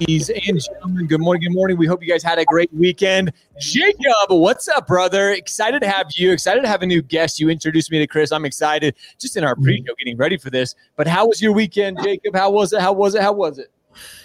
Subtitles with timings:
[0.00, 1.42] Ladies and gentlemen, good morning.
[1.42, 1.76] Good morning.
[1.76, 3.34] We hope you guys had a great weekend.
[3.60, 5.28] Jacob, what's up, brother?
[5.32, 6.32] Excited to have you.
[6.32, 7.38] Excited to have a new guest.
[7.38, 8.32] You introduced me to Chris.
[8.32, 9.64] I'm excited just in our mm-hmm.
[9.64, 10.74] pre show getting ready for this.
[10.96, 12.34] But how was your weekend, Jacob?
[12.34, 12.80] How was it?
[12.80, 13.20] How was it?
[13.20, 13.70] How was it?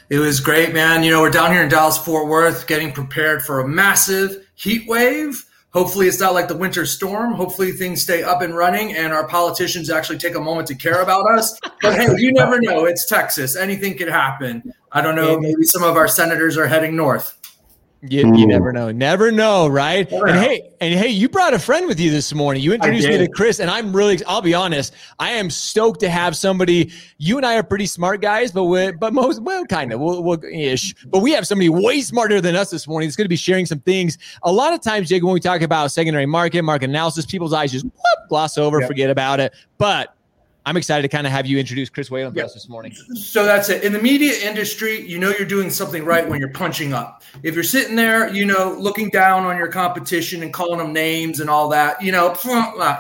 [0.09, 1.03] It was great, man.
[1.03, 4.87] You know, we're down here in Dallas, Fort Worth, getting prepared for a massive heat
[4.87, 5.43] wave.
[5.73, 7.33] Hopefully, it's not like the winter storm.
[7.33, 11.01] Hopefully, things stay up and running and our politicians actually take a moment to care
[11.01, 11.59] about us.
[11.81, 12.85] But hey, you never know.
[12.85, 13.57] It's Texas.
[13.57, 14.71] Anything could happen.
[14.95, 15.37] I don't know.
[15.39, 17.37] Maybe some of our senators are heading north.
[18.01, 18.49] You, you hmm.
[18.49, 18.91] never know.
[18.91, 20.09] Never know, right?
[20.09, 20.41] Never and know.
[20.41, 22.61] hey, and hey, you brought a friend with you this morning.
[22.61, 23.27] You introduced me to.
[23.27, 26.91] Chris, and I'm really I'll be honest, I am stoked to have somebody.
[27.17, 30.23] You and I are pretty smart guys, but we but most well, kind of, we'll,
[30.23, 30.93] we'll ish.
[31.05, 33.09] But we have somebody way smarter than us this morning.
[33.09, 34.17] That's going to be sharing some things.
[34.43, 37.71] A lot of times, Jake, when we talk about secondary market, market analysis, people's eyes
[37.71, 38.87] just whoop, gloss over, Yep.
[38.87, 39.53] forget about it.
[39.77, 40.14] But
[40.65, 42.45] I'm excited to kind of have you introduce Chris Whalen for Yep.
[42.47, 42.93] us this morning.
[43.13, 43.83] So that's it.
[43.83, 47.21] In the media industry, you know you're doing something right when you're punching up.
[47.43, 51.39] If you're sitting there, you know, looking down on your competition and calling them names
[51.39, 52.35] and all that, you know,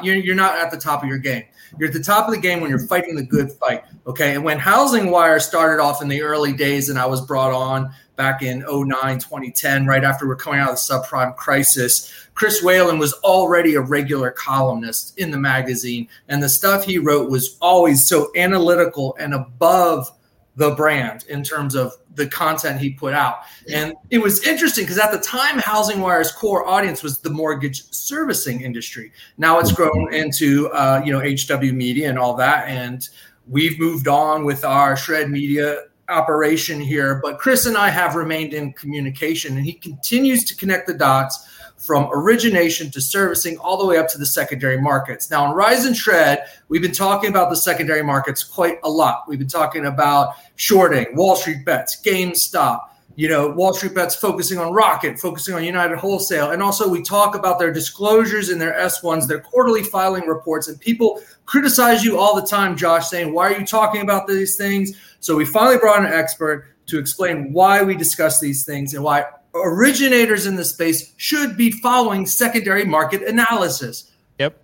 [0.03, 1.43] you're, you're not at the top of your game.
[1.79, 3.83] You're at the top of the game when you're fighting the good fight.
[4.07, 4.35] Okay.
[4.35, 7.91] And when Housing Wire started off in the early days and I was brought on
[8.15, 12.99] back in 09, 2010, right after we're coming out of the subprime crisis, Chris Whalen
[12.99, 16.07] was already a regular columnist in the magazine.
[16.27, 20.11] And the stuff he wrote was always so analytical and above
[20.55, 23.39] the brand in terms of the content he put out.
[23.71, 27.83] And it was interesting because at the time, Housing Wire's core audience was the mortgage
[27.91, 29.11] servicing industry.
[29.37, 33.07] Now it's grown into uh, you know HW Media and all that, and
[33.47, 37.19] we've moved on with our Shred Media operation here.
[37.23, 41.47] But Chris and I have remained in communication, and he continues to connect the dots
[41.77, 45.29] from origination to servicing all the way up to the secondary markets.
[45.29, 49.23] Now, on Rise and Shred, we've been talking about the secondary markets quite a lot.
[49.27, 52.81] We've been talking about shorting, Wall Street bets, GameStop,
[53.17, 56.51] you know, Wall Street bets focusing on Rocket, focusing on United Wholesale.
[56.51, 60.67] And also, we talk about their disclosures in their S1s, their quarterly filing reports.
[60.67, 64.57] And people criticize you all the time, Josh, saying, Why are you talking about these
[64.57, 64.97] things?
[65.25, 69.25] So, we finally brought an expert to explain why we discuss these things and why
[69.55, 74.11] originators in the space should be following secondary market analysis.
[74.37, 74.55] Yep.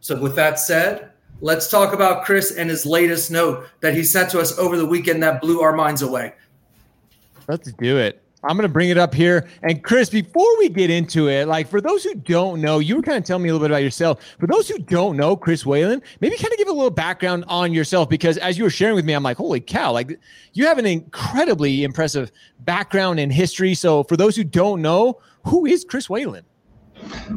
[0.00, 1.10] So, with that said,
[1.42, 4.86] let's talk about Chris and his latest note that he sent to us over the
[4.86, 6.32] weekend that blew our minds away.
[7.46, 8.24] Let's do it.
[8.42, 9.48] I'm going to bring it up here.
[9.62, 13.02] And Chris, before we get into it, like for those who don't know, you were
[13.02, 14.24] kind of telling me a little bit about yourself.
[14.38, 17.72] For those who don't know Chris Whalen, maybe kind of give a little background on
[17.74, 20.18] yourself because as you were sharing with me, I'm like, holy cow, like
[20.54, 23.74] you have an incredibly impressive background in history.
[23.74, 26.44] So for those who don't know, who is Chris Whalen?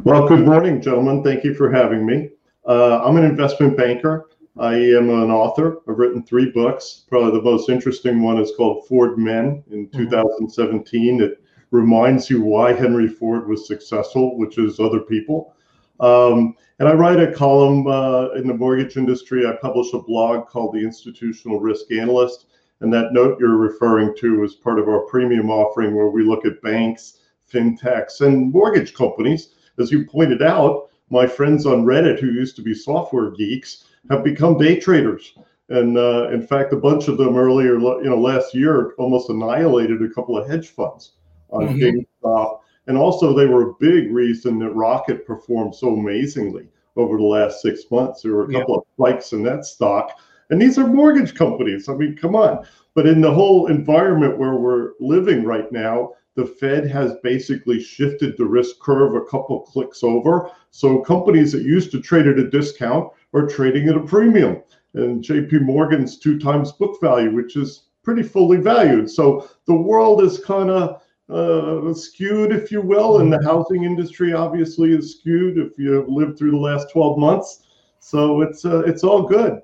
[0.04, 1.22] Well, good morning, gentlemen.
[1.22, 2.30] Thank you for having me.
[2.66, 4.28] Uh, I'm an investment banker.
[4.56, 5.78] I am an author.
[5.88, 7.04] I've written three books.
[7.08, 11.20] Probably the most interesting one is called Ford Men in 2017.
[11.20, 11.42] It
[11.72, 15.56] reminds you why Henry Ford was successful, which is other people.
[15.98, 19.44] Um, and I write a column uh, in the mortgage industry.
[19.44, 22.46] I publish a blog called The Institutional Risk Analyst.
[22.80, 26.44] And that note you're referring to is part of our premium offering where we look
[26.44, 27.18] at banks,
[27.52, 29.54] fintechs, and mortgage companies.
[29.78, 34.24] As you pointed out, my friends on Reddit who used to be software geeks have
[34.24, 35.34] become day traders.
[35.70, 40.02] And uh, in fact, a bunch of them earlier, you know, last year almost annihilated
[40.02, 41.12] a couple of hedge funds
[41.50, 42.06] on Mhm.
[42.22, 42.58] GameStop.
[42.86, 47.62] And also, they were a big reason that Rocket performed so amazingly over the last
[47.62, 48.20] six months.
[48.22, 48.60] There were a Yeah.
[48.60, 50.10] couple of spikes in that stock.
[50.50, 51.88] And these are mortgage companies.
[51.88, 52.64] I mean, come on.
[52.94, 58.36] But in the whole environment where we're living right now, the Fed has basically shifted
[58.36, 60.50] the risk curve a couple clicks over.
[60.70, 64.62] So companies that used to trade at a discount are trading at a premium.
[64.94, 69.10] And JP Morgan's two times book value, which is pretty fully valued.
[69.10, 74.32] So the world is kind of uh, skewed, if you will, and the housing industry
[74.32, 77.64] obviously is skewed if you have lived through the last 12 months.
[77.98, 79.60] So it's uh, it's all good.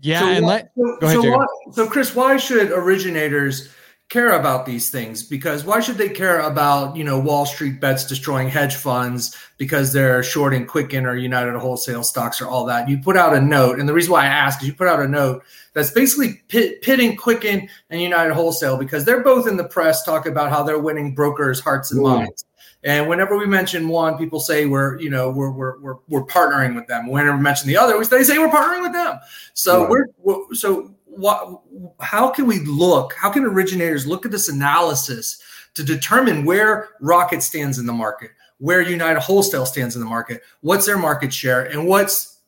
[0.00, 0.20] Yeah.
[0.20, 1.38] So and why- let, so, go ahead, so, Jacob.
[1.38, 3.70] why, so, Chris, why should originators
[4.10, 8.06] care about these things because why should they care about you know Wall Street bets
[8.06, 12.88] destroying hedge funds because they're shorting Quicken or United Wholesale stocks or all that?
[12.88, 15.00] You put out a note, and the reason why I ask is you put out
[15.00, 15.42] a note
[15.72, 20.32] that's basically pit, pitting Quicken and United Wholesale because they're both in the press talking
[20.32, 22.44] about how they're winning brokers' hearts and minds.
[22.84, 26.74] And whenever we mention one, people say we're, you know, we're we're we're, we're partnering
[26.74, 27.06] with them.
[27.08, 29.18] Whenever we mention the other, we, they say we're partnering with them.
[29.54, 29.90] So right.
[29.90, 31.60] we're, we're so what
[32.00, 35.40] how can we look how can originators look at this analysis
[35.74, 40.42] to determine where rocket stands in the market where united wholesale stands in the market
[40.60, 42.40] what's their market share and what's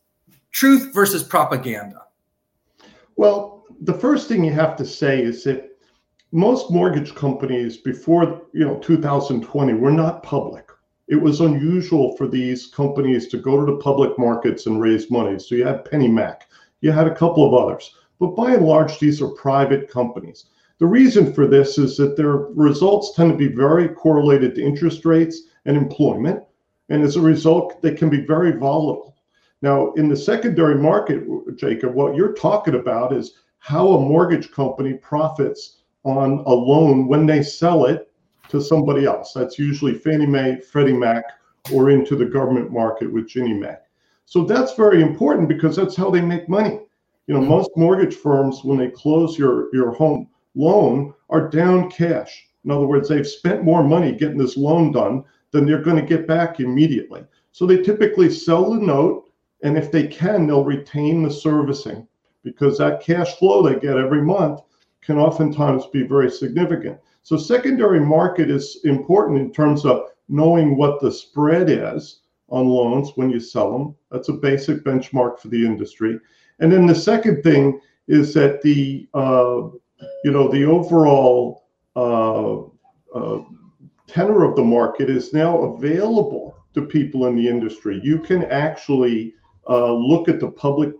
[0.51, 2.01] truth versus propaganda?
[3.15, 5.77] Well the first thing you have to say is that
[6.31, 10.69] most mortgage companies before you know 2020 were not public.
[11.07, 15.39] It was unusual for these companies to go to the public markets and raise money.
[15.39, 16.41] So you had PennyMac
[16.81, 20.45] you had a couple of others but by and large, these are private companies.
[20.79, 25.05] The reason for this is that their results tend to be very correlated to interest
[25.05, 26.43] rates and employment.
[26.89, 29.15] And as a result, they can be very volatile.
[29.61, 31.23] Now, in the secondary market,
[31.55, 37.25] Jacob, what you're talking about is how a mortgage company profits on a loan when
[37.25, 38.11] they sell it
[38.49, 39.33] to somebody else.
[39.33, 41.23] That's usually Fannie Mae, Freddie Mac,
[41.73, 43.77] or into the government market with Ginnie Mae.
[44.25, 46.81] So that's very important because that's how they make money.
[47.27, 52.47] You know, most mortgage firms, when they close your, your home loan, are down cash.
[52.63, 56.17] In other words, they've spent more money getting this loan done than they're going to
[56.17, 57.23] get back immediately.
[57.51, 59.29] So they typically sell the note,
[59.63, 62.07] and if they can, they'll retain the servicing
[62.43, 64.61] because that cash flow they get every month
[65.01, 66.99] can oftentimes be very significant.
[67.23, 73.11] So secondary market is important in terms of knowing what the spread is on loans
[73.15, 73.95] when you sell them.
[74.11, 76.19] That's a basic benchmark for the industry.
[76.59, 79.69] And then the second thing is that the uh,
[80.23, 81.65] you know the overall
[81.95, 82.61] uh,
[83.15, 83.43] uh,
[84.07, 87.99] tenor of the market is now available to people in the industry.
[88.03, 89.33] You can actually
[89.67, 90.93] uh, look at the public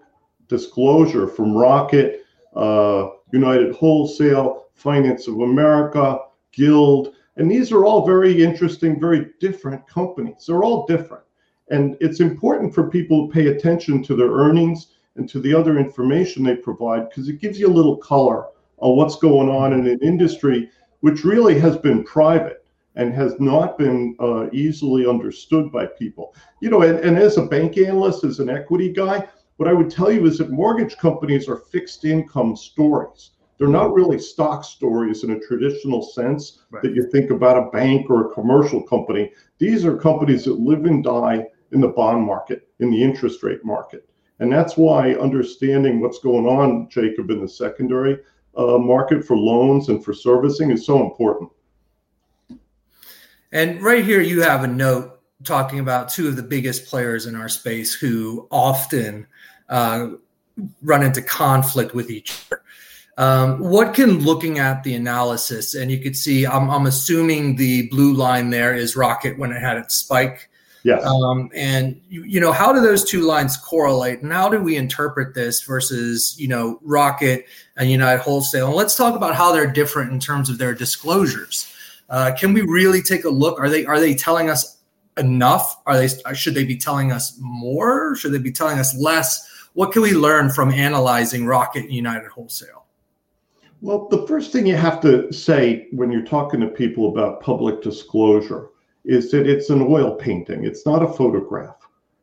[0.47, 2.25] disclosure from Rocket,
[2.55, 6.19] uh, United Wholesale, Finance of America,
[6.51, 10.45] Guild, and these are all very interesting, very different companies.
[10.47, 11.23] They're all different.
[11.69, 15.77] And it's important for people to pay attention to their earnings and to the other
[15.77, 18.45] information they provide because it gives you a little color
[18.77, 20.69] on what's going on in an industry
[21.01, 22.65] which really has been private
[22.95, 26.35] and has not been uh, easily understood by people.
[26.61, 29.27] You know, and, and as a bank analyst, as an equity guy,
[29.57, 33.31] what I would tell you is that mortgage companies are fixed income stories.
[33.57, 36.83] They're not really stock stories in a traditional sense right.
[36.83, 39.31] that you think about a bank or a commercial company.
[39.57, 43.65] These are companies that live and die in the bond market, in the interest rate
[43.65, 44.07] market.
[44.39, 48.19] And that's why understanding what's going on, Jacob, in the secondary
[48.55, 51.49] uh, market for loans and for servicing is so important.
[53.51, 57.35] And right here, you have a note talking about two of the biggest players in
[57.35, 59.27] our space who often
[59.69, 60.09] uh,
[60.81, 62.61] run into conflict with each other.
[63.17, 67.87] Um, what can looking at the analysis, and you could see, I'm, I'm assuming the
[67.89, 70.49] blue line there is Rocket when it had its spike
[70.87, 71.03] Yes.
[71.05, 74.77] Um, and you, you, know, how do those two lines correlate, and how do we
[74.77, 77.45] interpret this versus you know Rocket
[77.75, 78.67] and United Wholesale?
[78.67, 81.69] And let's talk about how they're different in terms of their disclosures.
[82.09, 83.59] Uh, can we really take a look?
[83.59, 84.77] Are they are they telling us
[85.17, 85.77] enough?
[85.85, 88.15] Are they should they be telling us more?
[88.15, 89.45] Should they be telling us less?
[89.73, 92.85] What can we learn from analyzing Rocket and United Wholesale?
[93.81, 97.81] Well, the first thing you have to say when you're talking to people about public
[97.81, 98.69] disclosure
[99.05, 100.65] is that it's an oil painting.
[100.65, 101.77] It's not a photograph.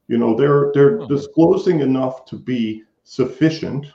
[0.09, 1.15] You know, they're they're okay.
[1.15, 3.87] disclosing enough to be sufficient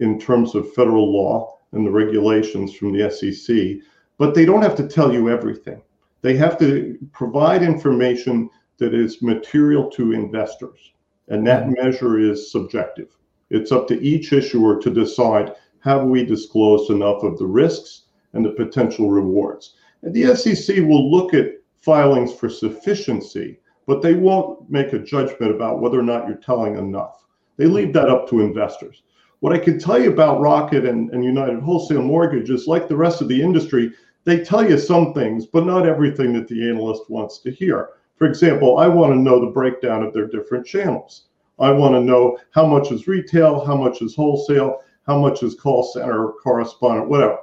[0.00, 3.82] in terms of federal law and the regulations from the SEC,
[4.18, 5.82] but they don't have to tell you everything.
[6.22, 10.92] They have to provide information that is material to investors,
[11.28, 11.84] and that mm-hmm.
[11.84, 13.16] measure is subjective.
[13.50, 18.44] It's up to each issuer to decide have we disclosed enough of the risks and
[18.44, 19.74] the potential rewards.
[20.02, 21.52] And the SEC will look at
[21.84, 26.78] filings for sufficiency, but they won't make a judgment about whether or not you're telling
[26.78, 27.24] enough.
[27.56, 29.02] They leave that up to investors.
[29.40, 32.96] What I can tell you about Rocket and, and United Wholesale Mortgage is like the
[32.96, 33.92] rest of the industry,
[34.24, 37.90] they tell you some things, but not everything that the analyst wants to hear.
[38.16, 41.26] For example, I want to know the breakdown of their different channels.
[41.58, 45.54] I want to know how much is retail, how much is wholesale, how much is
[45.54, 47.40] call center, correspondent, whatever.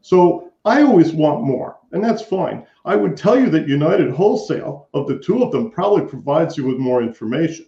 [0.00, 2.66] So I always want more, and that's fine.
[2.86, 6.64] I would tell you that United Wholesale, of the two of them, probably provides you
[6.64, 7.66] with more information,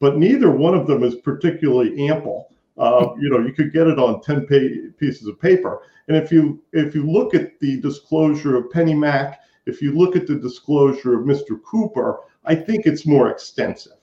[0.00, 3.98] but neither one of them is particularly ample Uh, you know, you could get it
[3.98, 5.82] on 10 pay- pieces of paper.
[6.06, 9.36] And if you if you look at the disclosure of PennyMac,
[9.66, 11.62] if you look at the disclosure of Mr.
[11.62, 13.98] Cooper, I think it's more extensive.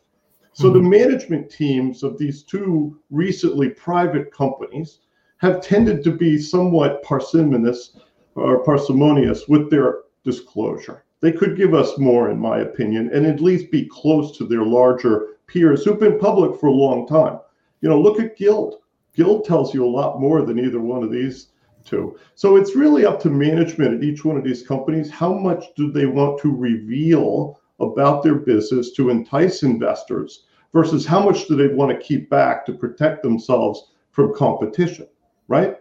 [0.54, 0.78] So mm-hmm.
[0.78, 5.00] the management teams of these two recently private companies
[5.38, 7.98] have tended to be somewhat parsimonious
[8.36, 11.04] or parsimonious with their disclosure.
[11.22, 14.64] They could give us more, in my opinion, and at least be close to their
[14.64, 17.40] larger peers who've been public for a long time.
[17.82, 18.76] You know, look at Guild.
[19.16, 21.48] Guild tells you a lot more than either one of these
[21.86, 22.18] two.
[22.34, 25.10] So it's really up to management at each one of these companies.
[25.10, 31.24] How much do they want to reveal about their business to entice investors versus how
[31.24, 35.08] much do they want to keep back to protect themselves from competition,
[35.48, 35.78] right?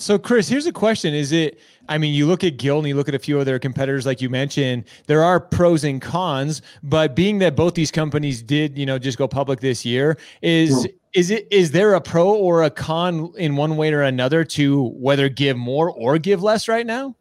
[0.00, 1.58] So, Chris, here's a question: Is it?
[1.88, 4.22] I mean, you look at Guild and you look at a few other competitors, like
[4.22, 4.84] you mentioned.
[5.08, 9.18] There are pros and cons, but being that both these companies did, you know, just
[9.18, 10.92] go public this year, is yeah.
[11.14, 14.90] is it is there a pro or a con in one way or another to
[14.90, 17.16] whether give more or give less right now?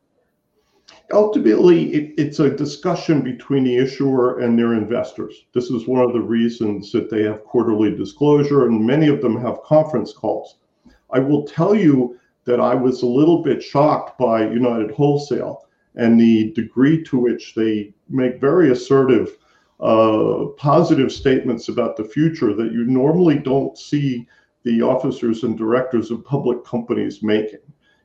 [1.11, 5.45] Ultimately, it, it's a discussion between the issuer and their investors.
[5.55, 9.41] This is one of the reasons that they have quarterly disclosure, and many of them
[9.41, 10.57] have conference calls.
[11.11, 16.19] I will tell you that I was a little bit shocked by United Wholesale and
[16.19, 19.37] the degree to which they make very assertive,
[19.81, 24.27] uh, positive statements about the future that you normally don't see
[24.63, 27.59] the officers and directors of public companies making.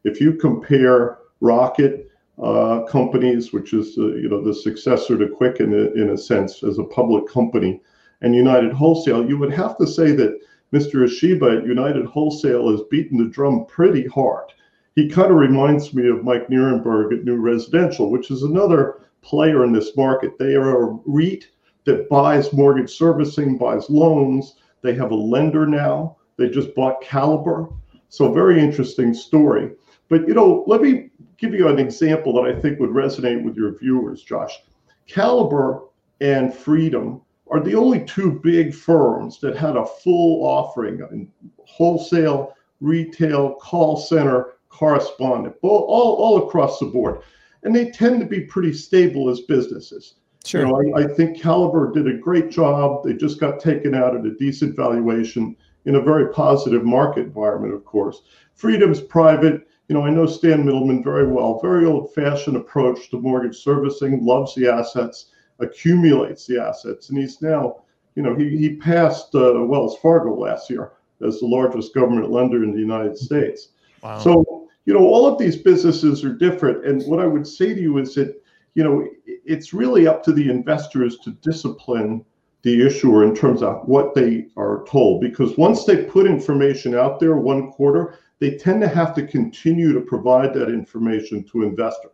[0.05, 2.11] If you compare Rocket
[2.43, 6.19] uh, companies, which is uh, you know the successor to Quick in a, in a
[6.19, 7.81] sense as a public company,
[8.21, 10.41] and United Wholesale, you would have to say that
[10.73, 11.05] Mr.
[11.05, 14.52] Ishbia at United Wholesale has beaten the drum pretty hard.
[14.95, 19.64] He kind of reminds me of Mike Nierenberg at New Residential, which is another player
[19.64, 20.38] in this market.
[20.38, 21.49] They are a REIT
[21.85, 24.57] that buys mortgage servicing, buys loans.
[24.83, 26.17] They have a lender now.
[26.37, 27.69] They just bought Caliber.
[28.09, 29.71] So, very interesting story.
[30.09, 33.57] But, you know, let me give you an example that I think would resonate with
[33.57, 34.59] your viewers, Josh.
[35.07, 35.85] Caliber
[36.21, 41.28] and Freedom are the only two big firms that had a full offering in
[41.66, 47.21] wholesale, retail, call center, correspondent, all, all, all across the board.
[47.62, 50.14] And they tend to be pretty stable as businesses.
[50.47, 50.66] Sure.
[50.66, 53.04] You know, I, I think Caliber did a great job.
[53.04, 55.54] They just got taken out at a decent valuation
[55.85, 58.23] in a very positive market environment, of course.
[58.54, 59.68] Freedom's private.
[59.88, 61.61] You know, I know Stan Middleman very well.
[61.61, 64.25] Very old-fashioned approach to mortgage servicing.
[64.25, 65.32] Loves the assets
[65.62, 67.09] accumulates the assets.
[67.09, 67.83] And he's now,
[68.14, 70.92] you know, he, he passed uh, Wells Fargo last year
[71.26, 73.69] as the largest government lender in the United States.
[74.02, 74.19] Wow.
[74.19, 76.85] So, you know, all of these businesses are different.
[76.85, 78.42] And what I would say to you is that,
[78.75, 82.25] you know, it's really up to the investors to discipline
[82.62, 85.21] the issuer in terms of what they are told.
[85.21, 89.92] Because once they put information out there one quarter, they tend to have to continue
[89.92, 92.12] to provide that information to investors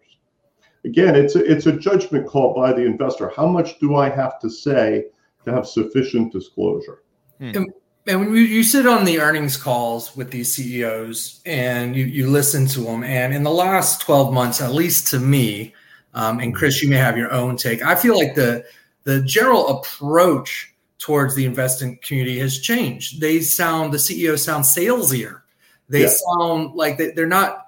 [0.85, 3.33] again, it's a, it's a judgment call by the investor.
[3.37, 5.07] How much do I have to say
[5.45, 7.03] to have sufficient disclosure?
[7.39, 7.53] Hmm.
[7.55, 7.73] And,
[8.07, 12.31] and when you, you sit on the earnings calls with these CEOs and you, you
[12.31, 15.75] listen to them, and in the last 12 months, at least to me,
[16.15, 17.83] um, and Chris, you may have your own take.
[17.85, 18.65] I feel like the
[19.05, 23.21] the general approach towards the investing community has changed.
[23.21, 25.43] They sound the CEOs sound salesier.
[25.89, 26.09] They yeah.
[26.09, 27.67] sound like they, they're not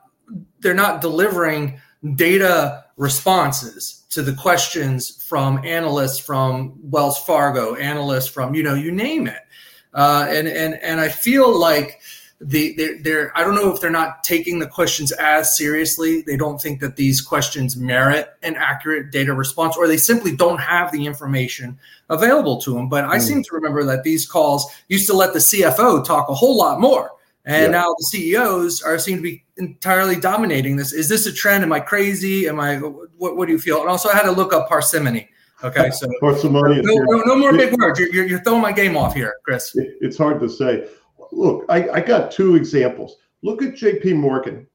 [0.61, 1.81] they're not delivering
[2.15, 8.93] data responses to the questions from analysts from Wells Fargo, analysts from you know you
[8.93, 9.41] name it,
[9.95, 12.03] uh, and and and I feel like
[12.43, 16.21] the they're, they're I don't know if they're not taking the questions as seriously.
[16.21, 20.61] They don't think that these questions merit an accurate data response, or they simply don't
[20.61, 21.79] have the information
[22.11, 22.91] available to them.
[22.91, 23.23] But I mm.
[23.23, 26.79] seem to remember that these calls used to let the CFO talk a whole lot
[26.79, 27.13] more
[27.45, 27.71] and yeah.
[27.71, 30.93] now the CEOs are seem to be entirely dominating this.
[30.93, 31.65] Is this a trend?
[31.65, 32.49] Am I crazy?
[32.49, 32.77] Am I?
[32.77, 33.81] What, what do you feel?
[33.81, 35.29] And also, I had to look up parsimony.
[35.63, 36.81] Okay, so parsimony.
[36.83, 37.99] No, no, no, more big words.
[37.99, 39.73] You're, you're, throwing my game off here, Chris.
[39.75, 40.89] It's hard to say.
[41.33, 43.17] Look, I, I got two examples.
[43.43, 44.15] Look at J.P.
[44.15, 44.67] Morgan,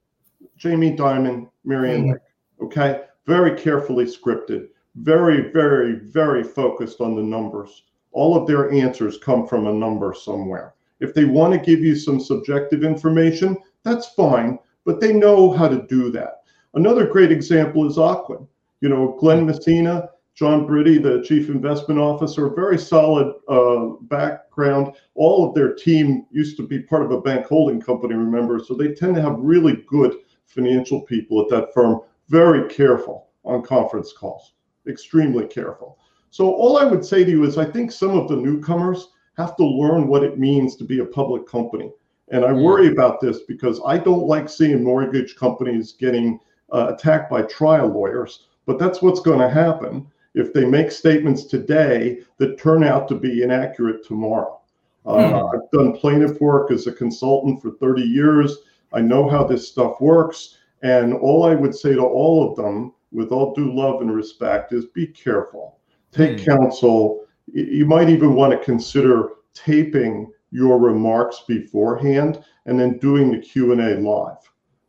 [0.58, 2.66] Jamie Dimon, Marianne mm-hmm.
[2.66, 7.84] Okay, very carefully scripted, very, very, very focused on the numbers.
[8.14, 10.74] All of their answers come from a number somewhere.
[11.06, 15.68] If they want to give you some subjective information, that's fine, but they know how
[15.68, 16.42] to do that.
[16.74, 18.48] Another great example is Ocwen.
[18.82, 24.94] You know, Glenn Messina, John Britti, the chief investment officer, very solid uh, background.
[25.14, 28.60] All of their team used to be part of a bank holding company, remember?
[28.60, 30.16] So they tend to have really good
[30.48, 34.54] financial people at that firm, very careful on conference calls,
[34.88, 36.00] extremely careful.
[36.32, 39.56] So all I would say to you is I think some of the newcomers have
[39.58, 41.92] to learn what it means to be a public company.
[42.30, 46.40] And I worry about this because I don't like seeing mortgage companies getting
[46.74, 51.46] uh, attacked by trial lawyers, but that's what's going to happen if they make statements
[51.46, 54.60] today that turn out to be inaccurate tomorrow.
[55.06, 55.56] Uh, hmm.
[55.56, 58.58] I've done plaintiff work as a consultant for 30 years.
[58.92, 60.58] I know how this stuff works.
[60.82, 64.74] And all I would say to all of them, with all due love and respect,
[64.74, 65.80] is be careful.
[66.12, 66.46] Take mm.
[66.46, 67.25] counsel.
[67.48, 74.00] You might even want to consider taping your remarks beforehand and then doing the Q&A
[74.00, 74.38] live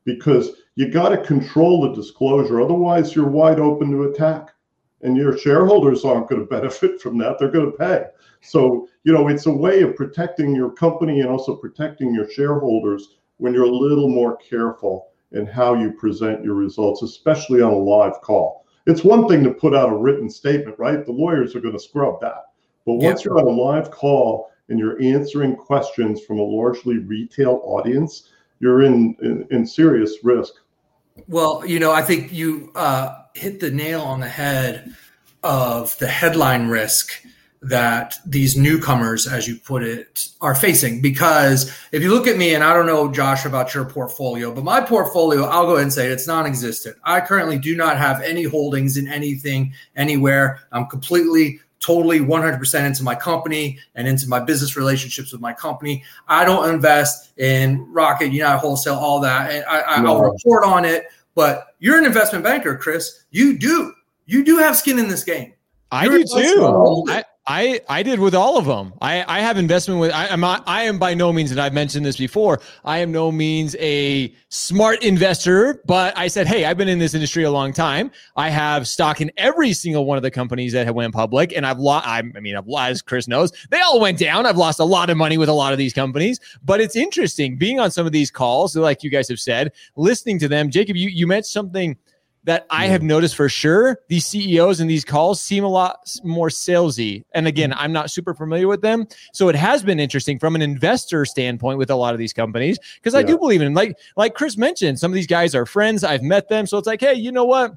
[0.05, 4.53] because you got to control the disclosure otherwise you're wide open to attack
[5.03, 8.05] and your shareholders aren't going to benefit from that they're going to pay.
[8.41, 13.17] So you know it's a way of protecting your company and also protecting your shareholders
[13.39, 17.77] when you're a little more careful in how you present your results especially on a
[17.77, 21.05] live call it's one thing to put out a written statement right?
[21.05, 22.45] The lawyers are going to scrub that.
[22.85, 27.61] But once you're on a live call and you're answering questions from a largely retail
[27.65, 30.55] audience, you're in, in, in serious risk.
[31.29, 34.95] Well, you know, I think you uh, hit the nail on the head
[35.43, 37.13] of the headline risk
[37.69, 41.01] that these newcomers, as you put it, are facing.
[41.01, 44.63] Because if you look at me, and I don't know, Josh, about your portfolio, but
[44.65, 46.97] my portfolio, I'll go ahead and say it, it's non existent.
[47.05, 50.61] I currently do not have any holdings in anything anywhere.
[50.71, 56.05] I'm completely totally 100% into my company and into my business relationships with my company.
[56.29, 59.51] I don't invest in Rocket, United Wholesale, all that.
[59.51, 60.15] And I, no.
[60.15, 61.05] I'll report on it.
[61.35, 63.25] But you're an investment banker, Chris.
[63.31, 63.93] You do.
[64.25, 65.53] You do have skin in this game.
[65.91, 67.05] I you're do too.
[67.09, 68.93] I, I I did with all of them.
[69.01, 70.13] I I have investment with.
[70.13, 72.61] I am I am by no means, and I've mentioned this before.
[72.85, 77.15] I am no means a smart investor, but I said, hey, I've been in this
[77.15, 78.11] industry a long time.
[78.37, 81.65] I have stock in every single one of the companies that have went public, and
[81.65, 82.07] I've lost.
[82.09, 84.45] I mean, I've as Chris knows, they all went down.
[84.45, 87.57] I've lost a lot of money with a lot of these companies, but it's interesting
[87.57, 90.69] being on some of these calls, like you guys have said, listening to them.
[90.69, 91.97] Jacob, you you mentioned something
[92.47, 96.49] that I have noticed for sure these CEOs and these calls seem a lot more
[96.49, 97.25] salesy.
[97.35, 97.77] And again, mm.
[97.77, 99.07] I'm not super familiar with them.
[99.33, 102.79] So it has been interesting from an investor standpoint with a lot of these companies
[102.95, 103.21] because yeah.
[103.21, 106.05] I do believe in like like Chris mentioned, some of these guys are friends.
[106.05, 106.67] I've met them.
[106.67, 107.75] So it's like, hey, you know what?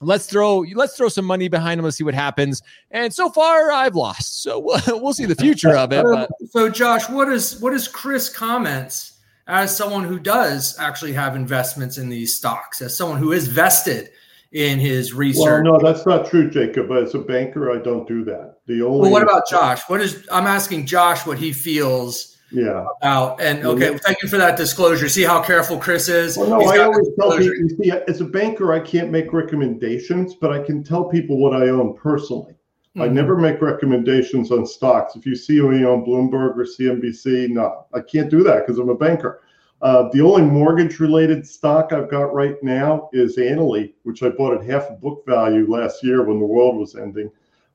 [0.00, 1.84] Let's throw let's throw some money behind them.
[1.84, 2.60] Let's see what happens.
[2.90, 4.42] And so far, I've lost.
[4.42, 6.04] So we'll, we'll see the future of it.
[6.04, 6.30] Um, but.
[6.50, 9.17] So, Josh, what is what is Chris comments?
[9.48, 14.10] As someone who does actually have investments in these stocks, as someone who is vested
[14.52, 15.64] in his research.
[15.64, 16.88] Well, no, that's not true, Jacob.
[16.88, 18.58] But as a banker, I don't do that.
[18.66, 19.00] The only.
[19.00, 19.82] Well, what about Josh?
[19.88, 20.26] What is?
[20.30, 22.36] I'm asking Josh what he feels.
[22.50, 22.86] Yeah.
[23.02, 25.08] About and okay, well, thank you for that disclosure.
[25.10, 26.38] See how careful Chris is.
[26.38, 27.54] Well, no, I always tell people.
[27.54, 31.52] You see, as a banker, I can't make recommendations, but I can tell people what
[31.54, 32.54] I own personally.
[32.96, 33.02] Mm-hmm.
[33.02, 35.14] I never make recommendations on stocks.
[35.14, 38.88] If you see me on Bloomberg or CNBC, no, I can't do that because I'm
[38.88, 39.42] a banker.
[39.80, 44.54] Uh, the only mortgage related stock I've got right now is Annaly, which I bought
[44.54, 47.30] at half book value last year when the world was ending.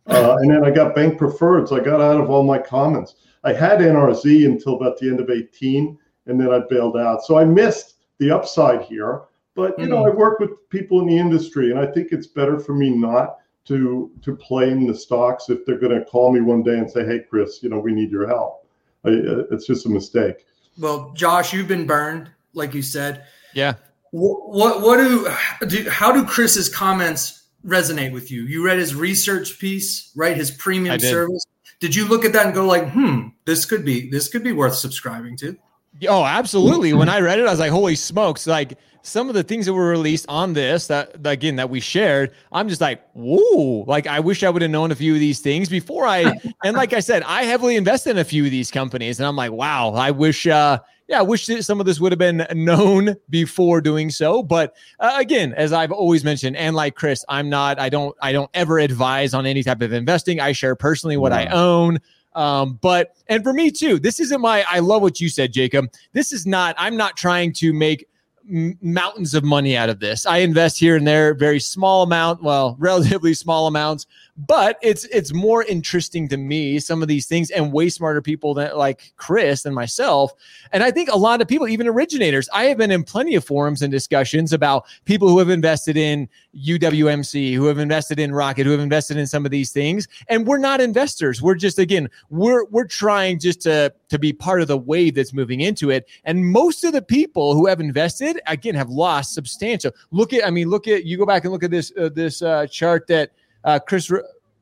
[0.08, 1.71] Uh, and then I got bank preferreds.
[1.71, 3.15] I got out of all my commons.
[3.45, 7.23] I had NRZ until about the end of 18, and then I bailed out.
[7.23, 9.21] So I missed the upside here.
[9.56, 9.93] But you mm-hmm.
[9.93, 10.06] know.
[10.06, 13.38] I work with people in the industry, and I think it's better for me not
[13.65, 16.89] to to play in the stocks if they're going to call me one day and
[16.89, 18.65] say, "Hey, Chris, you know, we need your help."
[19.06, 19.10] I,
[19.52, 20.45] it's just a mistake.
[20.80, 23.26] Well, Josh, you've been burned, like you said.
[23.54, 23.73] Yeah.
[24.12, 25.28] What what, what do,
[25.67, 28.43] do how do Chris's comments resonate with you?
[28.43, 30.36] You read his research piece, right?
[30.36, 31.10] His premium did.
[31.10, 31.45] service.
[31.80, 34.52] Did you look at that and go like, hmm, this could be this could be
[34.52, 35.58] worth subscribing to?
[36.07, 36.93] Oh, absolutely.
[36.93, 39.73] when I read it, I was like, holy smokes, like some of the things that
[39.73, 44.17] were released on this that again that we shared i'm just like whoa like i
[44.17, 46.21] wish i would have known a few of these things before i
[46.63, 49.35] and like i said i heavily invested in a few of these companies and i'm
[49.35, 53.15] like wow i wish uh yeah, I wish some of this would have been known
[53.29, 54.41] before doing so.
[54.41, 58.31] But uh, again, as I've always mentioned, and like Chris, I'm not, I don't, I
[58.31, 60.39] don't ever advise on any type of investing.
[60.39, 61.99] I share personally what I own.
[62.35, 64.65] Um, but and for me too, this isn't my.
[64.69, 65.91] I love what you said, Jacob.
[66.13, 66.75] This is not.
[66.77, 68.07] I'm not trying to make
[68.45, 70.25] mountains of money out of this.
[70.25, 75.34] I invest here and there, very small amount, well, relatively small amounts, but it's it's
[75.34, 79.65] more interesting to me some of these things and way smarter people than like Chris
[79.65, 80.34] and myself.
[80.71, 83.45] And I think a lot of people, even originators, I have been in plenty of
[83.45, 88.65] forums and discussions about people who have invested in UWMC, who have invested in Rocket,
[88.65, 91.41] who have invested in some of these things, and we're not investors.
[91.41, 95.34] We're just again, we're we're trying just to to be part of the wave that's
[95.34, 96.08] moving into it.
[96.23, 99.91] And most of the people who have invested again have lost substantial.
[100.12, 102.41] Look at, I mean, look at you go back and look at this uh, this
[102.41, 103.32] uh, chart that
[103.63, 104.12] uh, Chris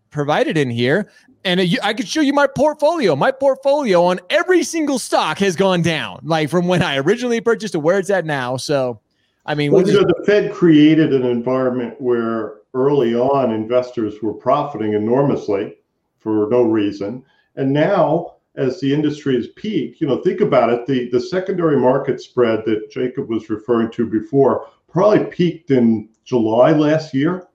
[0.10, 1.10] provided in here.
[1.44, 3.16] and I could show you my portfolio.
[3.16, 7.74] My portfolio on every single stock has gone down, like from when I originally purchased
[7.74, 8.58] to where it's at now.
[8.58, 9.00] So,
[9.46, 15.78] I mean, well, the Fed created an environment where early on investors were profiting enormously
[16.20, 17.24] for no reason,
[17.56, 20.86] and now as the industry has peaked, you know, think about it.
[20.86, 26.72] The the secondary market spread that Jacob was referring to before probably peaked in July
[26.72, 27.48] last year,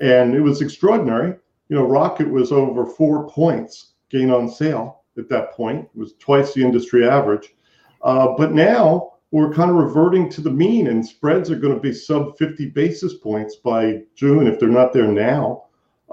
[0.00, 1.34] and it was extraordinary
[1.68, 5.88] you know, Rocket was over four points gain on sale at that point.
[5.94, 7.54] It was twice the industry average.
[8.02, 11.80] Uh, but now we're kind of reverting to the mean, and spreads are going to
[11.80, 15.63] be sub 50 basis points by June if they're not there now.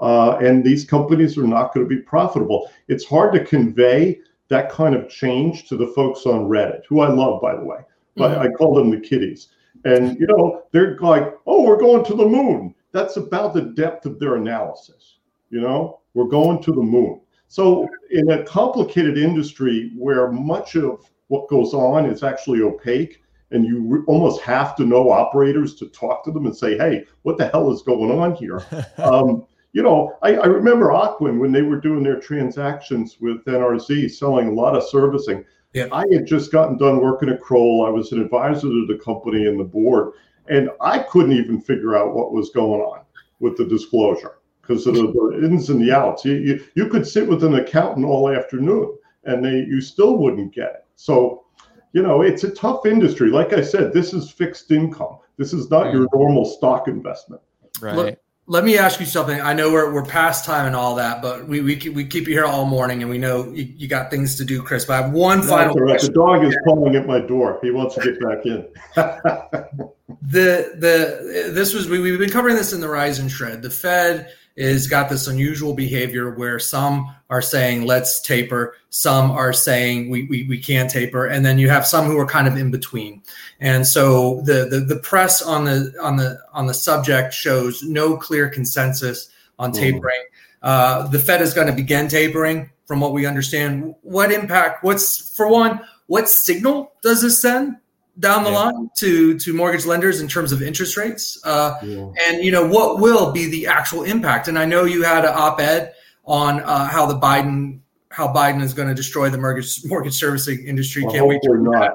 [0.02, 2.68] Uh, and these companies are not going to be profitable.
[2.88, 7.08] It's hard to convey that kind of change to the folks on Reddit, who I
[7.08, 7.78] love, by the way.
[8.16, 8.42] But mm-hmm.
[8.42, 9.48] I call them the kiddies.
[9.84, 12.74] And, you know, they're like, oh, we're going to the moon.
[12.90, 15.18] That's about the depth of their analysis.
[15.50, 17.20] You know, we're going to the moon.
[17.46, 23.64] So, in a complicated industry where much of what goes on is actually opaque, and
[23.64, 27.36] you re- almost have to know operators to talk to them and say, "Hey, what
[27.36, 28.64] the hell is going on here?"
[28.98, 34.10] um, you know, I, I, remember Ocwen when they were doing their transactions with NRZ,
[34.10, 35.44] selling a lot of servicing.
[35.72, 35.86] Yeah.
[35.90, 37.86] I had just gotten done working at Kroll.
[37.86, 40.12] I was an advisor to the company and the board,
[40.48, 43.00] and I couldn't even figure out what was going on
[43.40, 46.24] with the disclosure because of the, the, ins and the outs.
[46.24, 50.54] You, you, you could sit with an accountant all afternoon and they you still wouldn't
[50.54, 50.86] get it.
[50.96, 51.44] So,
[51.92, 53.30] you know, it's a tough industry.
[53.30, 55.18] Like I said, this is fixed income.
[55.36, 57.42] This is not your normal stock investment.
[57.80, 57.96] Right.
[57.96, 58.18] Look,
[58.52, 59.40] let me ask you something.
[59.40, 62.28] I know we're, we're past time and all that, but we, we, keep, we keep
[62.28, 64.84] you here all morning and we know you, you got things to do, Chris.
[64.84, 66.12] But I have one no, final question.
[66.12, 67.58] The dog is calling at my door.
[67.62, 68.68] He wants to get back in.
[70.20, 73.62] the the this was we, we've been covering this in the rise and shred.
[73.62, 79.52] The Fed is got this unusual behavior where some are saying let's taper, some are
[79.52, 82.56] saying we, we, we can't taper, and then you have some who are kind of
[82.56, 83.22] in between.
[83.60, 88.16] And so the, the the press on the on the on the subject shows no
[88.16, 89.80] clear consensus on mm-hmm.
[89.80, 90.24] tapering.
[90.62, 93.94] Uh, the Fed is going to begin tapering, from what we understand.
[94.02, 94.84] What impact?
[94.84, 95.80] What's for one?
[96.06, 97.76] What signal does this send
[98.18, 98.58] down the yeah.
[98.58, 102.10] line to to mortgage lenders in terms of interest rates uh, yeah.
[102.26, 105.32] and you know what will be the actual impact and i know you had an
[105.34, 105.94] op-ed
[106.24, 110.62] on uh, how the biden how biden is going to destroy the mortgage mortgage servicing
[110.66, 111.92] industry well, can't wait to not.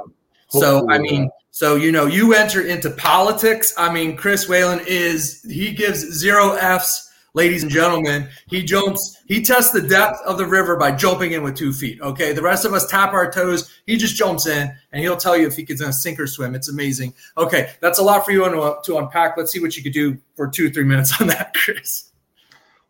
[0.49, 1.31] so i mean not.
[1.51, 6.53] so you know you enter into politics i mean chris whalen is he gives zero
[6.53, 7.06] f's
[7.37, 11.43] ladies and gentlemen, he jumps, he tests the depth of the river by jumping in
[11.43, 12.01] with two feet.
[12.01, 12.33] Okay.
[12.33, 13.71] The rest of us tap our toes.
[13.85, 16.55] He just jumps in and he'll tell you if he can sink or swim.
[16.55, 17.13] It's amazing.
[17.37, 17.69] Okay.
[17.79, 19.37] That's a lot for you to, to unpack.
[19.37, 22.11] Let's see what you could do for two, three minutes on that, Chris.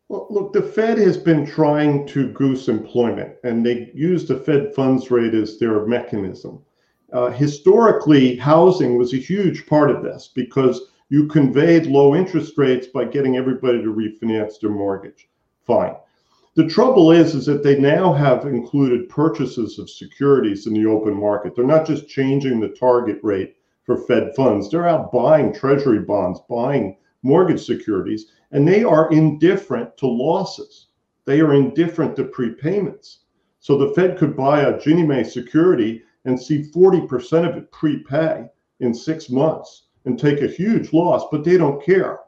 [0.08, 4.74] Well, look, the Fed has been trying to goose employment, and they use the Fed
[4.74, 6.64] funds rate as their mechanism.
[7.12, 12.88] Uh, historically, housing was a huge part of this because you conveyed low interest rates
[12.88, 15.30] by getting everybody to refinance their mortgage.
[15.66, 15.96] Fine.
[16.56, 21.14] The trouble is, is that they now have included purchases of securities in the open
[21.14, 21.56] market.
[21.56, 24.70] They're not just changing the target rate for Fed funds.
[24.70, 30.88] They're out buying treasury bonds, buying mortgage securities, and they are indifferent to losses.
[31.24, 33.20] They are indifferent to prepayments.
[33.60, 38.50] So the Fed could buy a Ginnie Mae security and see 40% of it prepay
[38.82, 42.22] in six months and take a huge loss, but they don't care.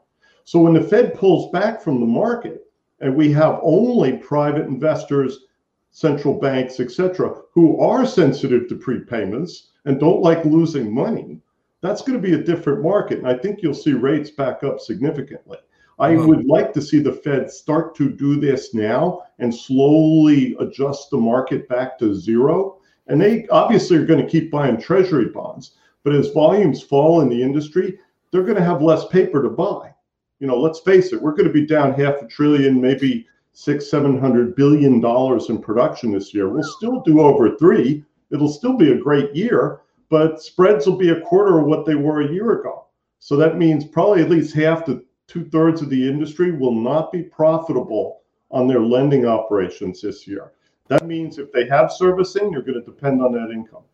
[0.44, 2.66] So when the Fed pulls back from the market
[3.00, 5.46] and we have only private investors,
[5.90, 11.40] central banks, etc., who are sensitive to prepayments and don't like losing money,
[11.80, 13.18] that's going to be a different market.
[13.18, 15.58] And I think you'll see rates back up significantly.
[15.98, 21.10] I would like to see the Fed start to do this now and slowly adjust
[21.10, 22.78] the market back to zero.
[23.06, 25.72] And they obviously are going to keep buying treasury bonds.
[26.02, 27.98] But as volumes fall in the industry,
[28.30, 29.92] they're going to have less paper to buy.
[30.38, 33.90] You know, let's face it, we're going to be down half a trillion, maybe six,
[33.90, 36.48] seven hundred billion dollars in production this year.
[36.48, 38.04] We'll still do over three.
[38.30, 41.96] It'll still be a great year, but spreads will be a quarter of what they
[41.96, 42.86] were a year ago.
[43.18, 47.12] So that means probably at least half to two thirds of the industry will not
[47.12, 50.52] be profitable on their lending operations this year.
[50.88, 53.84] That means if they have servicing, you're going to depend on that income.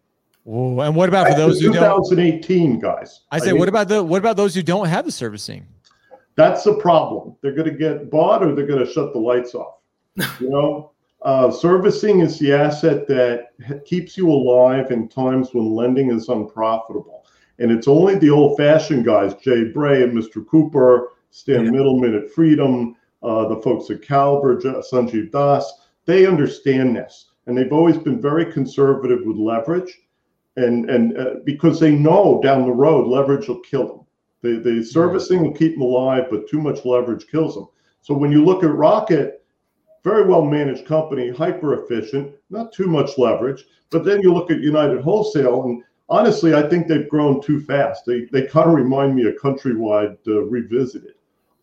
[0.49, 3.23] Ooh, and what about for those who 2018 guys?
[3.31, 5.67] I say, I mean, what about the what about those who don't have the servicing?
[6.37, 7.35] That's the problem.
[7.41, 9.79] They're going to get bought, or they're going to shut the lights off.
[10.41, 13.49] you know, uh, servicing is the asset that
[13.85, 17.27] keeps you alive in times when lending is unprofitable,
[17.59, 20.47] and it's only the old-fashioned guys, Jay Bray and Mr.
[20.47, 21.71] Cooper, Stan yeah.
[21.71, 25.73] Middleman at Freedom, uh, the folks at Caliber, Sanjiv Das
[26.07, 30.03] they understand this, and they've always been very conservative with leverage,
[30.57, 34.01] and and uh, because they know down the road leverage will kill them.
[34.43, 37.69] The the servicing will keep them alive, but too much leverage kills them.
[38.01, 39.45] So when you look at Rocket,
[40.05, 43.65] very well managed company, hyper efficient, not too much leverage.
[43.91, 48.05] But then you look at United Wholesale, and honestly, I think they've grown too fast.
[48.07, 51.15] They they kind of remind me of Countrywide uh, revisited.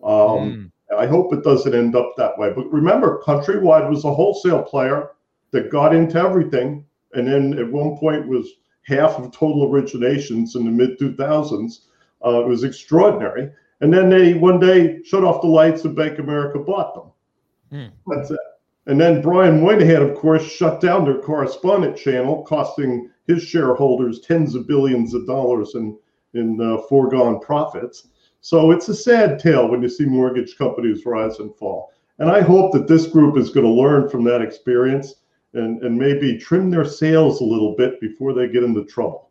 [0.04, 0.72] Um, mm.
[0.98, 2.52] I hope it doesn't end up that way.
[2.54, 5.12] But remember, Countrywide was a wholesale player
[5.52, 8.48] that got into everything, and then at one point was
[8.86, 11.86] half of total originations in the mid 2000s.
[12.26, 13.52] Uh, it was extraordinary.
[13.82, 17.12] And then they one day shut off the lights and Bank America bought them.
[17.72, 17.92] Mm.
[18.08, 18.40] That's it.
[18.86, 24.56] And then Brian Moynihan, of course, shut down their correspondent channel, costing his shareholders tens
[24.56, 25.98] of billions of dollars in
[26.34, 28.08] in uh, foregone profits.
[28.42, 31.92] So it's a sad tale when you see mortgage companies rise and fall.
[32.20, 35.16] And I hope that this group is going to learn from that experience
[35.54, 39.30] and, and maybe trim their sails a little bit before they get into trouble.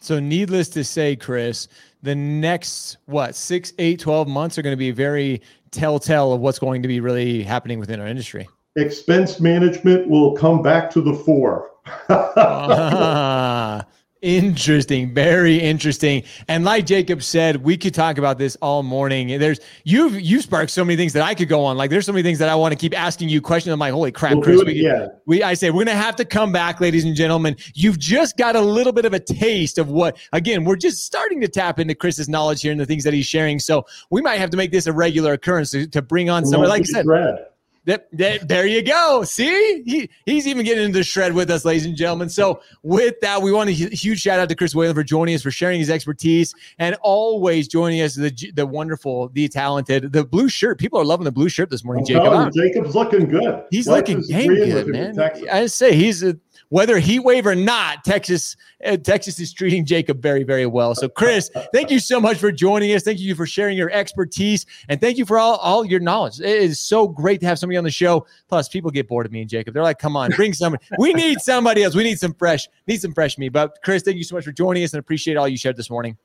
[0.00, 1.68] So, needless to say, Chris,
[2.02, 5.40] the next, what, six, eight, 12 months are going to be very
[5.70, 8.46] telltale of what's going to be really happening within our industry.
[8.76, 11.70] Expense management will come back to the fore.
[12.08, 13.83] ah,
[14.24, 16.22] Interesting, very interesting.
[16.48, 19.38] And like Jacob said, we could talk about this all morning.
[19.38, 21.76] There's you've you sparked so many things that I could go on.
[21.76, 23.74] Like there's so many things that I want to keep asking you questions.
[23.74, 24.64] I'm like, holy crap, we'll Chris.
[24.64, 25.08] We, yeah.
[25.26, 27.54] we I say we're gonna have to come back, ladies and gentlemen.
[27.74, 31.42] You've just got a little bit of a taste of what again, we're just starting
[31.42, 33.58] to tap into Chris's knowledge here and the things that he's sharing.
[33.58, 36.70] So we might have to make this a regular occurrence to, to bring on somebody
[36.70, 37.06] like I said.
[37.06, 37.44] Red.
[37.86, 39.24] That, that, there you go.
[39.24, 42.30] See, he, he's even getting into the shred with us, ladies and gentlemen.
[42.30, 45.42] So, with that, we want a huge shout out to Chris Whalen for joining us,
[45.42, 48.14] for sharing his expertise, and always joining us.
[48.14, 50.78] The the wonderful, the talented, the blue shirt.
[50.78, 52.52] People are loving the blue shirt this morning, oh, Jacob.
[52.54, 53.64] Jacob's looking good.
[53.70, 55.20] He's Life looking dang good, man.
[55.52, 56.38] I say he's a
[56.74, 60.96] whether heat wave or not, Texas uh, Texas is treating Jacob very, very well.
[60.96, 63.04] So, Chris, thank you so much for joining us.
[63.04, 66.40] Thank you for sharing your expertise, and thank you for all, all your knowledge.
[66.40, 68.26] It is so great to have somebody on the show.
[68.48, 69.72] Plus, people get bored of me and Jacob.
[69.72, 70.84] They're like, "Come on, bring somebody.
[70.98, 71.94] we need somebody else.
[71.94, 74.50] We need some fresh, need some fresh meat." But, Chris, thank you so much for
[74.50, 76.16] joining us, and appreciate all you shared this morning.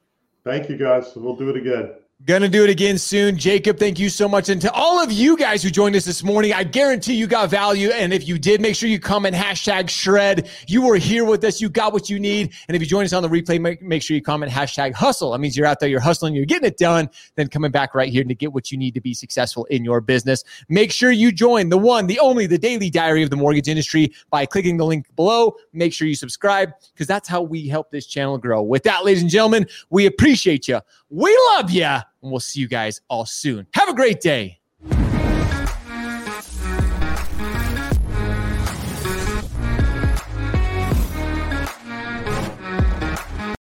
[0.44, 1.14] Thank you, guys.
[1.16, 1.92] We'll do it again.
[2.26, 3.38] Gonna do it again soon.
[3.38, 4.50] Jacob, thank you so much.
[4.50, 7.50] And to all of you guys who joined us this morning, I guarantee you got
[7.50, 7.92] value.
[7.92, 10.50] And if you did, make sure you comment hashtag shred.
[10.68, 11.62] You were here with us.
[11.62, 12.52] You got what you need.
[12.68, 15.32] And if you join us on the replay, make, make sure you comment hashtag hustle.
[15.32, 18.12] That means you're out there, you're hustling, you're getting it done, then coming back right
[18.12, 20.44] here to get what you need to be successful in your business.
[20.68, 24.12] Make sure you join the one, the only, the daily diary of the mortgage industry
[24.30, 25.56] by clicking the link below.
[25.72, 28.62] Make sure you subscribe because that's how we help this channel grow.
[28.62, 30.82] With that, ladies and gentlemen, we appreciate you.
[31.10, 33.68] We love you and we'll see you guys all soon.
[33.74, 34.59] Have a great day.